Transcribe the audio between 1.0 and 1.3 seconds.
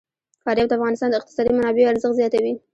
د